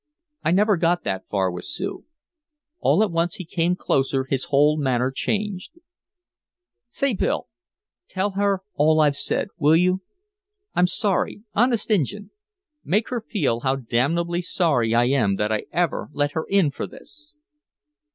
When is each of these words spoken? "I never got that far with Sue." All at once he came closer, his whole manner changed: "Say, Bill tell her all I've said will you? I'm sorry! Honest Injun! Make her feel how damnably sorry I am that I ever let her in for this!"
"I 0.43 0.49
never 0.49 0.77
got 0.77 1.03
that 1.03 1.27
far 1.29 1.51
with 1.51 1.65
Sue." 1.65 2.05
All 2.79 3.03
at 3.03 3.11
once 3.11 3.35
he 3.35 3.45
came 3.45 3.75
closer, 3.75 4.23
his 4.23 4.45
whole 4.45 4.75
manner 4.75 5.11
changed: 5.11 5.73
"Say, 6.89 7.13
Bill 7.13 7.49
tell 8.07 8.31
her 8.31 8.61
all 8.73 8.99
I've 8.99 9.15
said 9.15 9.49
will 9.59 9.75
you? 9.75 10.01
I'm 10.73 10.87
sorry! 10.87 11.43
Honest 11.53 11.91
Injun! 11.91 12.31
Make 12.83 13.09
her 13.09 13.21
feel 13.21 13.59
how 13.59 13.75
damnably 13.75 14.41
sorry 14.41 14.95
I 14.95 15.05
am 15.05 15.35
that 15.35 15.51
I 15.51 15.65
ever 15.71 16.09
let 16.13 16.31
her 16.31 16.47
in 16.49 16.71
for 16.71 16.87
this!" 16.87 17.33